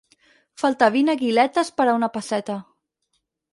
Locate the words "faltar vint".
0.61-1.11